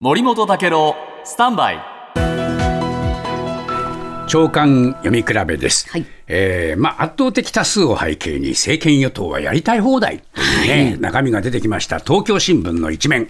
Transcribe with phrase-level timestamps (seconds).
[0.00, 0.94] 森本武郎
[1.24, 1.80] スタンバイ。
[4.28, 6.06] 長官読み比べです、はい。
[6.28, 13.28] えーまあ、圧倒的多数を背景に政権与党はやりたい放題という、ね中身が出てきました東京新聞の一面、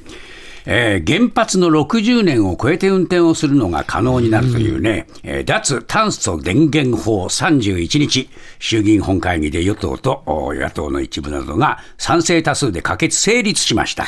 [0.67, 8.29] えー原発の60年を超えて運転をするのが可能になるというね、えー脱炭素電源法31日。
[8.59, 14.05] 衆議院本会議で与党とお野党の一部などが賛成多数で可決成立しました。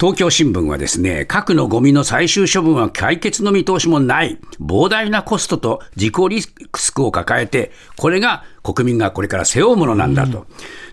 [0.00, 10.46] 東京新聞はですね、核のゴミの最終処分は解決の見通しもない、膨大なコストと自己リスクを抱えて、これが国民がこれから背負うものなんだと。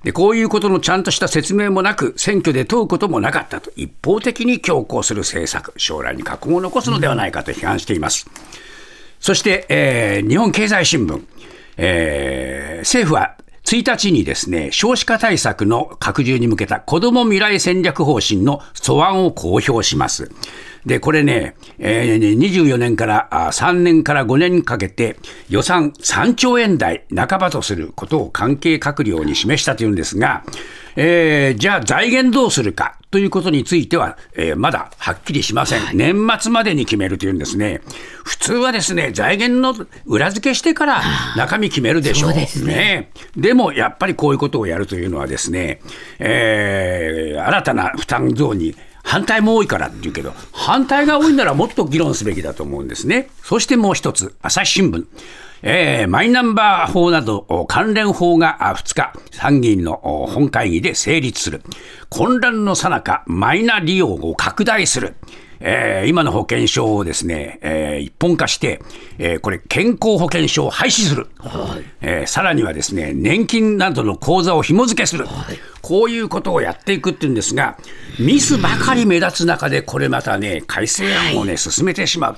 [0.04, 8.28] で、こういうことのちゃんとした説明もなく、選挙で問うこともなかったと、一方的に強行する政策、将来に禍根を残すのではないかと批判しています。
[9.20, 11.22] そして、えー日本経済新聞、
[11.78, 13.36] えー政府は
[13.72, 20.30] 1日にですね、少子化対策の拡充に向けた子ども未来戦略方針の素案を公表します。
[20.86, 25.16] で、これね、えー24年から3年から5年にかけて
[25.48, 30.44] 予算3兆円台半ばとすることを関係閣僚に示したというんですが、
[30.96, 35.82] えーじゃあ財源どうするかということについては、えーまだはっきりしません。
[35.98, 37.82] 年末までに決めるというんですね。
[38.24, 41.02] 普通はですね、財源の裏付けしてから
[41.36, 42.32] 中身決めるでしょう。
[42.32, 45.82] そうですねでもやっぱりこういうことをやるというのはですね、
[46.20, 53.30] えー新たな負担増に反対も多いからっていうけど、反対が多いならもっと議論すべきだと思うんですね。
[53.44, 55.06] そしてもう一つ、朝日新聞。
[55.64, 61.62] えーマイナンバー法など関連法が2日、参議院の本会議で成立する。
[62.10, 65.14] 混乱の最中、マイナ利用を拡大する。
[65.62, 68.82] えー今の保険証をですね、えー一本化して、
[69.18, 71.28] えーこれ健康保険証を廃止する、
[72.02, 75.26] えーさらにはですね、年金などの口座を紐付けする、
[75.82, 77.78] こういうことをやっていくっていうんですが、
[78.20, 82.38] ミスばかり目立つ中で、これまたね、改正案をね、進めてしまう。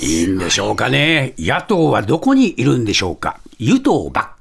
[0.00, 1.34] いいんでしょうかね。
[1.38, 3.38] 野党はどこにいるんでしょうか。
[3.58, 4.31] 与党ばっ